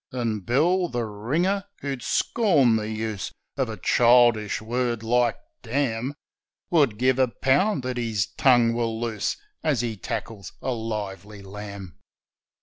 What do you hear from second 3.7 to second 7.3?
childish word like' damn,' Would give a